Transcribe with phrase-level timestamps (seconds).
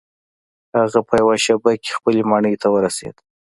[0.77, 3.15] هغه په یوه شیبه کې خپلې ماڼۍ ته ورسید.